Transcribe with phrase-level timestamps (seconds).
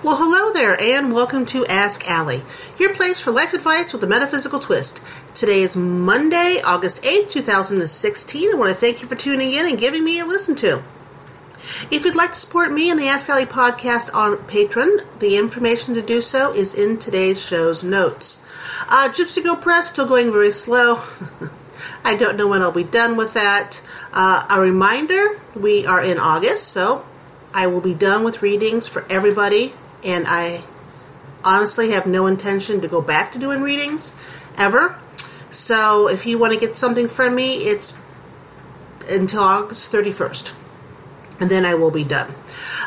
[0.00, 2.44] Well, hello there, and welcome to Ask Allie,
[2.78, 5.00] your place for life advice with a metaphysical twist.
[5.34, 8.52] Today is Monday, August 8th, 2016.
[8.52, 10.84] I want to thank you for tuning in and giving me a listen to.
[11.90, 15.94] If you'd like to support me and the Ask Allie podcast on Patreon, the information
[15.94, 18.46] to do so is in today's show's notes.
[18.88, 21.02] Uh, Gypsy Go Press still going very slow.
[22.04, 23.84] I don't know when I'll be done with that.
[24.12, 27.04] Uh, a reminder we are in August, so
[27.52, 29.72] I will be done with readings for everybody
[30.08, 30.62] and I
[31.44, 34.16] honestly have no intention to go back to doing readings
[34.56, 34.98] ever.
[35.50, 38.02] So if you want to get something from me, it's
[39.08, 40.54] until August 31st.
[41.40, 42.32] And then I will be done.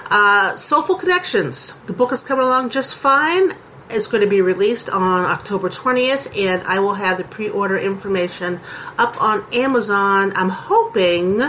[0.09, 1.79] Uh, Soulful Connections.
[1.81, 3.51] The book is coming along just fine.
[3.90, 7.77] It's going to be released on October 20th, and I will have the pre order
[7.77, 8.59] information
[8.98, 10.34] up on Amazon.
[10.35, 11.41] I'm hoping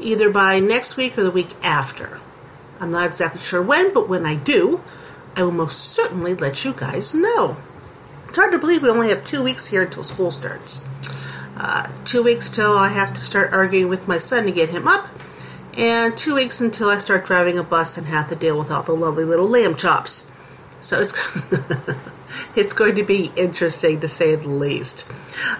[0.00, 2.20] either by next week or the week after.
[2.82, 4.82] I'm not exactly sure when, but when I do,
[5.36, 7.56] I will most certainly let you guys know.
[8.26, 10.88] It's hard to believe we only have two weeks here until school starts.
[11.56, 14.88] Uh, two weeks till I have to start arguing with my son to get him
[14.88, 15.06] up,
[15.78, 18.82] and two weeks until I start driving a bus and have to deal with all
[18.82, 20.32] the lovely little lamb chops.
[20.80, 21.14] So it's
[22.56, 25.08] it's going to be interesting to say the least.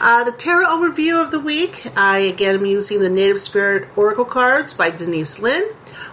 [0.01, 1.87] Uh, the tarot overview of the week.
[1.97, 5.63] I again am using the Native Spirit Oracle cards by Denise Linn.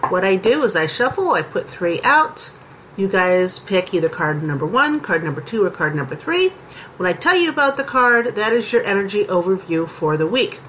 [0.08, 2.52] What I do is I shuffle, I put three out.
[2.96, 6.48] You guys pick either card number one, card number two, or card number three.
[6.96, 10.60] When I tell you about the card, that is your energy overview for the week.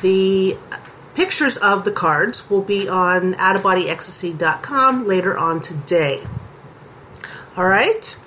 [0.00, 0.56] The
[1.14, 6.22] pictures of the cards will be on outofbodyecstasy.com later on today.
[7.56, 8.18] All right,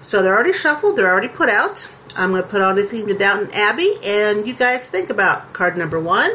[0.00, 1.92] so they're already shuffled, they're already put out.
[2.16, 5.52] I'm going to put on a theme to Downton Abbey, and you guys think about
[5.52, 6.30] card number one,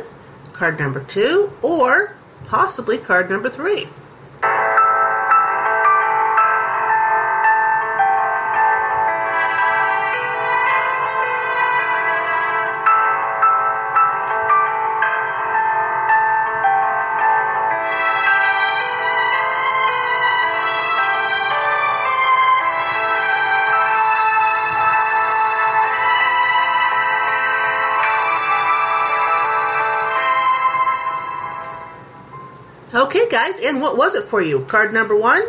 [0.53, 2.16] card number two, or
[2.47, 3.87] possibly card number three.
[33.29, 34.61] Guys, and what was it for you?
[34.61, 35.43] Card number one,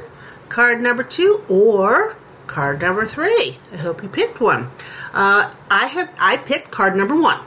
[0.48, 2.16] card number two, or
[2.46, 3.58] card number three?
[3.72, 4.68] I hope you picked one.
[5.14, 7.40] Uh, I have I picked card number one,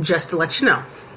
[0.00, 0.82] just to let you know.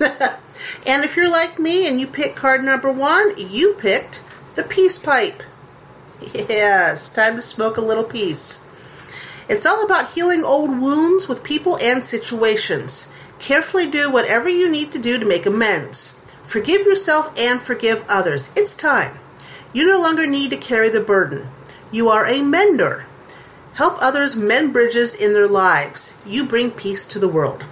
[0.87, 4.23] and if you're like me and you picked card number one, you picked
[4.55, 5.43] the peace pipe.
[6.33, 8.67] Yes, time to smoke a little peace.
[9.49, 13.11] It's all about healing old wounds with people and situations.
[13.39, 16.20] Carefully do whatever you need to do to make amends.
[16.51, 18.51] Forgive yourself and forgive others.
[18.57, 19.17] It's time.
[19.71, 21.47] You no longer need to carry the burden.
[21.93, 23.05] You are a mender.
[23.75, 26.21] Help others mend bridges in their lives.
[26.27, 27.63] You bring peace to the world.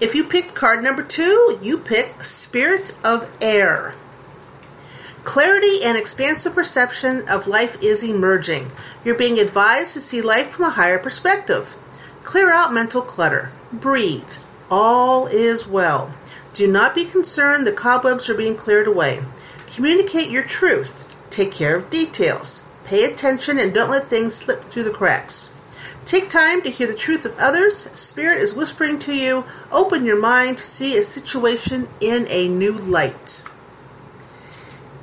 [0.00, 3.94] If you picked card number two, you pick Spirit of Air.
[5.24, 8.66] Clarity and expansive perception of life is emerging.
[9.04, 11.76] You're being advised to see life from a higher perspective.
[12.22, 13.50] Clear out mental clutter.
[13.72, 14.34] Breathe.
[14.70, 16.14] All is well.
[16.54, 19.22] Do not be concerned, the cobwebs are being cleared away.
[19.74, 21.08] Communicate your truth.
[21.30, 22.68] Take care of details.
[22.84, 25.58] Pay attention and don't let things slip through the cracks.
[26.04, 27.76] Take time to hear the truth of others.
[27.76, 29.44] Spirit is whispering to you.
[29.70, 33.44] Open your mind to see a situation in a new light.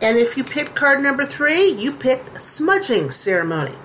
[0.02, 3.76] And if you picked card number three, you picked smudging ceremony.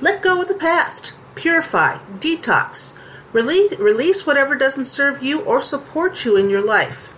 [0.00, 1.18] Let go of the past.
[1.34, 1.98] Purify.
[2.18, 2.98] Detox.
[3.34, 7.12] Release, release whatever doesn't serve you or support you in your life.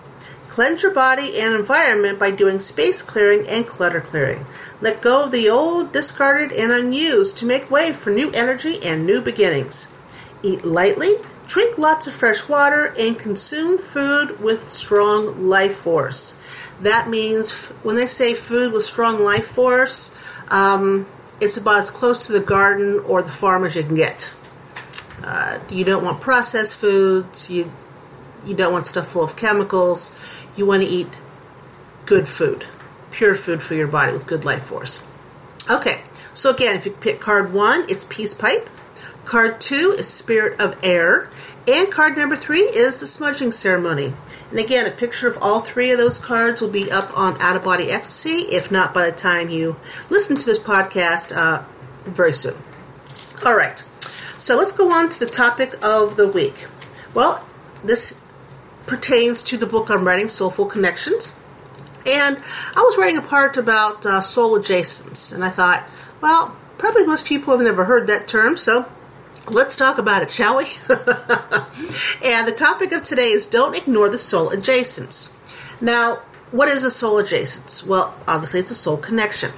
[0.48, 4.46] Cleanse your body and environment by doing space clearing and clutter clearing.
[4.80, 9.04] Let go of the old, discarded, and unused to make way for new energy and
[9.04, 9.94] new beginnings.
[10.42, 11.16] Eat lightly,
[11.46, 16.70] drink lots of fresh water, and consume food with strong life force.
[16.80, 21.06] That means when they say food with strong life force, um,
[21.42, 24.34] it's about as close to the garden or the farm as you can get.
[25.22, 27.50] Uh, you don't want processed foods.
[27.50, 27.70] You
[28.44, 30.44] you don't want stuff full of chemicals.
[30.56, 31.08] You want to eat
[32.06, 32.64] good food,
[33.10, 35.06] pure food for your body with good life force.
[35.68, 36.02] Okay,
[36.32, 38.68] so again, if you pick card one, it's peace pipe.
[39.24, 41.28] Card two is spirit of air.
[41.68, 44.12] And card number three is the smudging ceremony.
[44.50, 47.56] And again, a picture of all three of those cards will be up on Out
[47.56, 49.74] of Body Ecstasy, if not by the time you
[50.08, 51.64] listen to this podcast uh,
[52.04, 52.54] very soon.
[53.44, 53.84] All right.
[54.46, 56.66] So let's go on to the topic of the week.
[57.12, 57.44] Well,
[57.82, 58.22] this
[58.86, 61.36] pertains to the book I'm writing, Soulful Connections.
[62.06, 62.38] And
[62.76, 65.84] I was writing a part about uh, soul adjacents, and I thought,
[66.20, 68.86] well, probably most people have never heard that term, so
[69.50, 70.62] let's talk about it, shall we?
[72.24, 75.34] and the topic of today is don't ignore the soul adjacents.
[75.82, 76.20] Now,
[76.52, 77.84] what is a soul adjacents?
[77.84, 79.50] Well, obviously, it's a soul connection.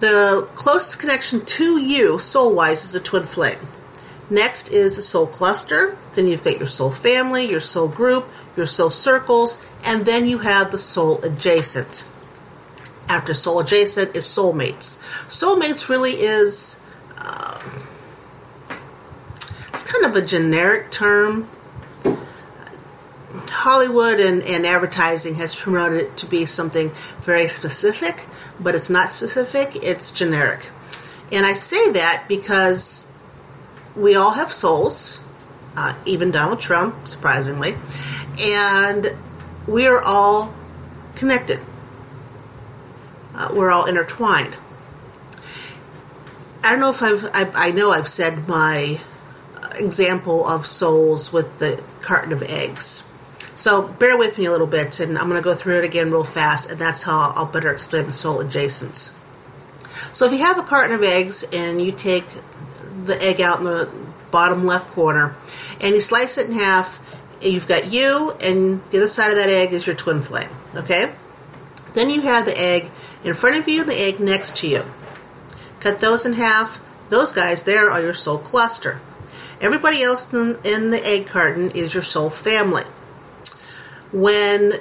[0.00, 3.58] The closest connection to you, soul wise, is a twin flame.
[4.30, 5.96] Next is the soul cluster.
[6.14, 8.26] Then you've got your soul family, your soul group,
[8.56, 12.08] your soul circles, and then you have the soul adjacent.
[13.08, 15.00] After soul adjacent is soulmates.
[15.28, 16.82] Soulmates really is,
[17.18, 17.86] um,
[19.68, 21.48] it's kind of a generic term.
[23.48, 28.26] Hollywood and, and advertising has promoted it to be something very specific,
[28.60, 30.70] but it's not specific, it's generic.
[31.32, 33.12] And I say that because
[33.96, 35.20] we all have souls,
[35.76, 37.74] uh, even Donald Trump, surprisingly,
[38.40, 39.16] and
[39.66, 40.54] we are all
[41.14, 41.60] connected.
[43.34, 44.56] Uh, we're all intertwined.
[46.62, 48.98] I don't know if I've, I, I know I've said my
[49.76, 53.09] example of souls with the carton of eggs.
[53.60, 56.10] So bear with me a little bit, and I'm going to go through it again
[56.10, 59.18] real fast, and that's how I'll better explain the soul adjacents.
[60.16, 62.24] So if you have a carton of eggs and you take
[63.04, 63.90] the egg out in the
[64.30, 65.34] bottom left corner
[65.82, 67.04] and you slice it in half,
[67.42, 70.48] you've got you, and the other side of that egg is your twin flame.
[70.74, 71.12] Okay?
[71.92, 72.84] Then you have the egg
[73.24, 74.84] in front of you, the egg next to you.
[75.80, 76.80] Cut those in half.
[77.10, 79.02] Those guys there are your soul cluster.
[79.60, 82.84] Everybody else in, in the egg carton is your soul family
[84.12, 84.74] when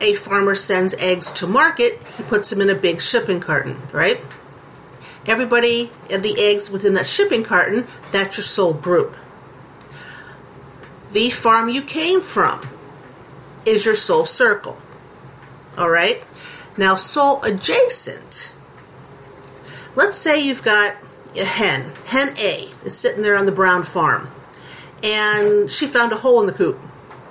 [0.00, 4.20] a farmer sends eggs to market, he puts them in a big shipping carton, right?
[5.26, 9.16] Everybody and the eggs within that shipping carton, that's your soul group.
[11.12, 12.66] The farm you came from
[13.66, 14.78] is your soul circle.
[15.76, 16.24] All right?
[16.78, 18.54] Now, soul adjacent.
[19.96, 20.96] Let's say you've got
[21.36, 21.92] a hen.
[22.06, 24.30] Hen A is sitting there on the brown farm,
[25.02, 26.78] and she found a hole in the coop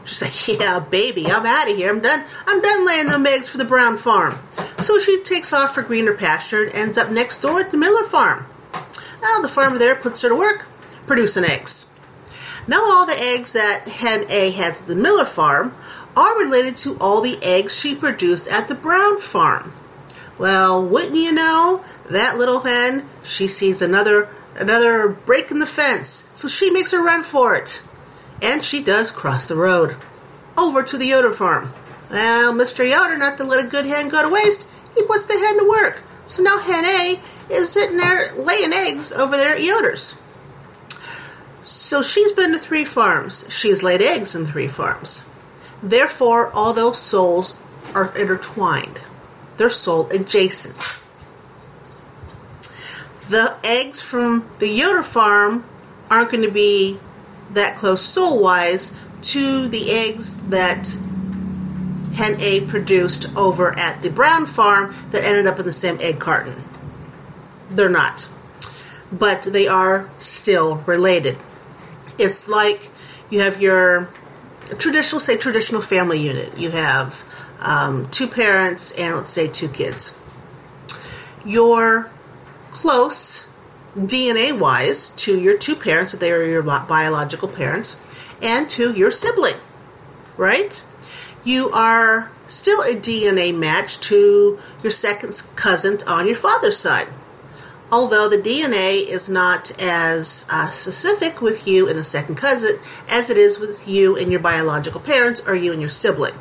[0.10, 1.92] She's like, "Yeah, baby, I'm out of here.
[1.92, 2.24] I'm done.
[2.48, 4.40] I'm done laying them eggs for the Brown farm."
[4.80, 8.04] So she takes off for greener pasture and ends up next door at the Miller
[8.04, 8.46] farm.
[9.22, 10.66] Now the farmer there puts her to work
[11.06, 11.86] producing eggs.
[12.68, 15.76] Now all the eggs that Hen A has at the Miller farm
[16.18, 19.74] are related to all the eggs she produced at the Brown farm.
[20.40, 26.32] Well, wouldn't you know, that little hen, she sees another another break in the fence,
[26.34, 27.84] so she makes a run for it.
[28.42, 29.96] And she does cross the road
[30.58, 31.72] over to the Yoder farm.
[32.10, 32.90] Well, Mr.
[32.90, 35.70] Yoder, not to let a good hen go to waste, he puts the hen to
[35.70, 36.04] work.
[36.26, 37.20] So now hen A
[37.50, 40.22] is sitting there laying eggs over there at Yoder's.
[41.62, 43.54] So she's been to three farms.
[43.56, 45.30] She's laid eggs in three farms.
[45.84, 47.60] Therefore, all those souls
[47.94, 49.02] are intertwined.
[49.58, 51.04] They're soul adjacent.
[53.30, 55.66] The eggs from the Yoder farm
[56.10, 57.00] aren't going to be
[57.54, 60.98] that close soul wise to the eggs that
[62.14, 66.20] hen A produced over at the Brown farm that ended up in the same egg
[66.20, 66.64] carton.
[67.70, 68.30] They're not.
[69.12, 71.38] But they are still related.
[72.18, 72.90] It's like
[73.30, 74.10] you have your
[74.78, 76.58] traditional, say, traditional family unit.
[76.58, 77.24] You have
[77.60, 80.20] um, two parents and let's say two kids.
[81.46, 82.12] Your
[82.72, 83.49] close
[83.96, 89.12] DNA wise to your two parents, if they are your biological parents, and to your
[89.12, 89.56] sibling,
[90.38, 90.84] right?
[91.44, 97.08] You are still a DNA match to your second cousin on your father's side.
[97.92, 102.78] Although the DNA is not as uh, specific with you and the second cousin
[103.10, 106.36] as it is with you and your biological parents or you and your sibling.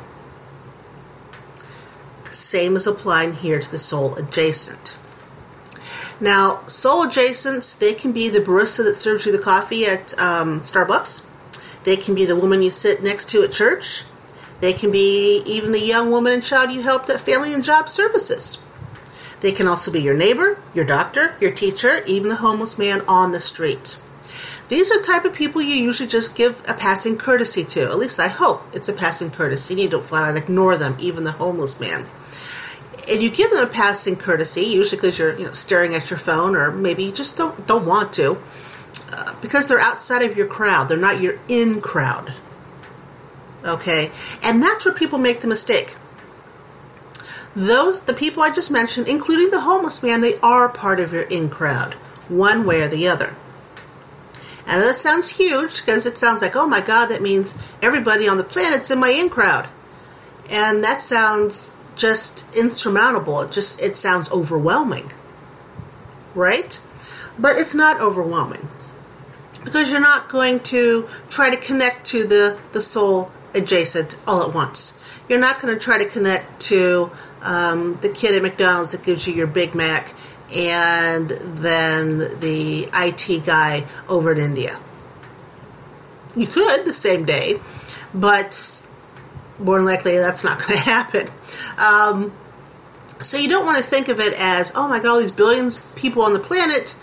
[2.25, 4.98] The same is applying here to the soul adjacent.
[6.21, 10.59] Now, soul adjacents, they can be the barista that serves you the coffee at um,
[10.59, 11.29] Starbucks.
[11.85, 14.03] They can be the woman you sit next to at church.
[14.59, 17.87] They can be even the young woman and child you helped at Family and Job
[17.87, 18.65] Services.
[19.39, 23.31] They can also be your neighbor, your doctor, your teacher, even the homeless man on
[23.31, 23.97] the street.
[24.67, 27.83] These are the type of people you usually just give a passing courtesy to.
[27.83, 29.75] At least I hope it's a passing courtesy.
[29.75, 32.05] You don't flat out ignore them, even the homeless man
[33.09, 36.19] and you give them a passing courtesy, usually because you're you know staring at your
[36.19, 38.37] phone, or maybe you just don't don't want to,
[39.11, 40.89] uh, because they're outside of your crowd.
[40.89, 42.33] They're not your in crowd.
[43.65, 44.11] Okay,
[44.43, 45.95] and that's where people make the mistake.
[47.55, 51.23] Those the people I just mentioned, including the homeless man, they are part of your
[51.23, 51.95] in crowd,
[52.29, 53.35] one way or the other.
[54.67, 58.37] And that sounds huge because it sounds like, oh my God, that means everybody on
[58.37, 59.67] the planet's in my in crowd.
[60.51, 63.41] And that sounds just insurmountable.
[63.41, 65.11] It just it sounds overwhelming.
[66.33, 66.79] Right?
[67.37, 68.67] But it's not overwhelming.
[69.63, 74.55] Because you're not going to try to connect to the, the soul adjacent all at
[74.55, 74.95] once.
[75.27, 77.11] You're not going to try to connect to
[77.43, 80.13] um, the kid at McDonald's that gives you your Big Mac
[80.55, 84.79] and then the IT guy over in India.
[86.35, 87.59] You could the same day,
[88.13, 88.89] but
[89.59, 91.27] more than likely that's not going to happen.
[91.77, 92.31] Um,
[93.21, 95.85] so you don't want to think of it as, oh my god, all these billions
[95.85, 96.95] of people on the planet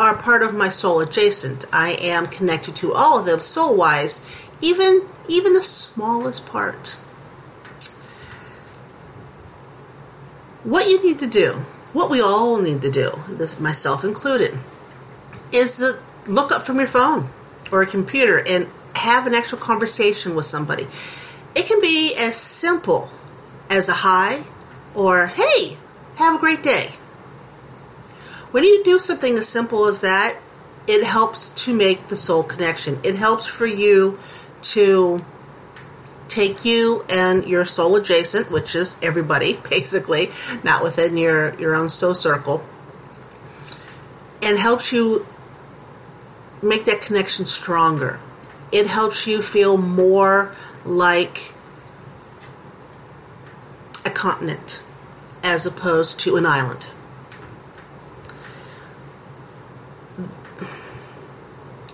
[0.00, 1.64] are part of my soul adjacent.
[1.72, 6.98] I am connected to all of them soul wise, even even the smallest part.
[10.64, 11.52] What you need to do,
[11.92, 14.58] what we all need to do, this myself included,
[15.52, 17.28] is to look up from your phone
[17.70, 20.86] or a computer and have an actual conversation with somebody.
[21.54, 23.08] It can be as simple
[23.70, 24.44] as a hi
[24.94, 25.76] or hey,
[26.16, 26.88] have a great day.
[28.50, 30.38] When you do something as simple as that,
[30.86, 32.98] it helps to make the soul connection.
[33.02, 34.18] It helps for you
[34.62, 35.24] to
[36.28, 40.30] take you and your soul adjacent, which is everybody basically,
[40.64, 42.64] not within your, your own soul circle,
[44.42, 45.26] and helps you
[46.62, 48.18] make that connection stronger.
[48.72, 50.54] It helps you feel more
[50.88, 51.52] like
[54.06, 54.82] a continent
[55.44, 56.86] as opposed to an island.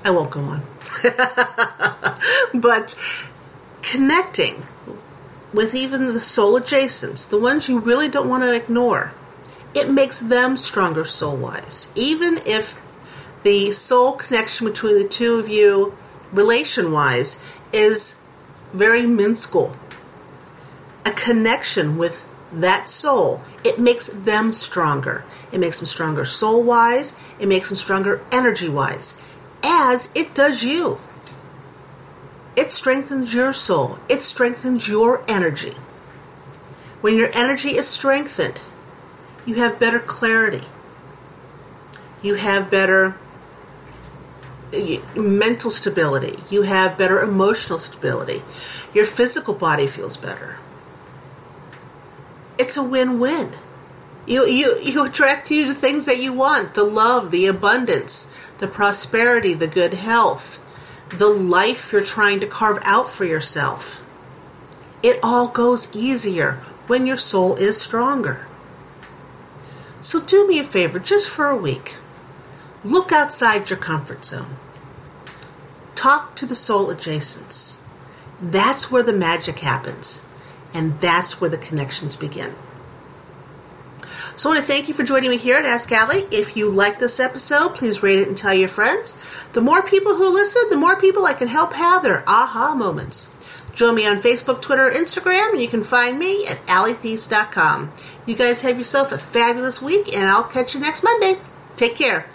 [0.04, 0.62] I won't go on.
[2.60, 2.94] but
[3.82, 4.62] connecting
[5.52, 9.12] with even the soul adjacents, the ones you really don't want to ignore,
[9.74, 11.92] it makes them stronger soul wise.
[11.96, 12.80] Even if
[13.42, 15.96] the soul connection between the two of you,
[16.32, 18.20] relation wise, is
[18.74, 19.74] very minuscule.
[21.06, 25.24] A connection with that soul, it makes them stronger.
[25.52, 30.64] It makes them stronger soul wise, it makes them stronger energy wise, as it does
[30.64, 30.98] you.
[32.56, 35.74] It strengthens your soul, it strengthens your energy.
[37.00, 38.60] When your energy is strengthened,
[39.46, 40.66] you have better clarity.
[42.22, 43.16] You have better
[45.16, 46.38] mental stability.
[46.50, 48.42] You have better emotional stability.
[48.92, 50.56] Your physical body feels better.
[52.58, 53.52] It's a win-win.
[54.26, 58.68] You, you, you attract you to things that you want the love, the abundance, the
[58.68, 60.60] prosperity, the good health,
[61.10, 64.00] the life you're trying to carve out for yourself.
[65.02, 66.52] It all goes easier
[66.86, 68.46] when your soul is stronger.
[70.00, 71.96] So do me a favor just for a week.
[72.82, 74.56] Look outside your comfort zone.
[75.94, 77.80] Talk to the soul adjacents.
[78.40, 80.24] That's where the magic happens,
[80.74, 82.54] and that's where the connections begin.
[84.36, 86.24] So I want to thank you for joining me here at Ask Allie.
[86.32, 89.46] If you like this episode, please rate it and tell your friends.
[89.52, 93.34] The more people who listen, the more people I can help have their aha moments.
[93.74, 97.92] Join me on Facebook, Twitter, Instagram, and you can find me at AllieTheiss.com.
[98.26, 101.38] You guys have yourself a fabulous week, and I'll catch you next Monday.
[101.76, 102.26] Take care.